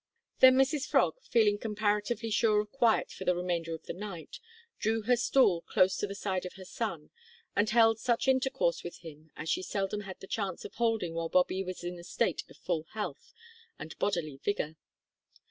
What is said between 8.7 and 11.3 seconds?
with him as she seldom had the chance of holding while